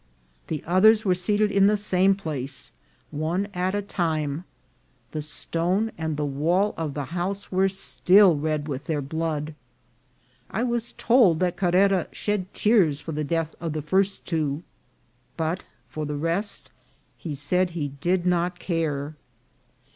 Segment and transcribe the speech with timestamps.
[0.47, 2.71] The others were seated in the same place,
[3.11, 4.45] one at a time;
[5.11, 9.53] the stone and the wall of the house were still red with their blood.
[10.49, 14.63] I was told that Carrera shed tears for the death of the first two,
[15.37, 16.71] but for the rest
[17.19, 19.13] he said he did not care.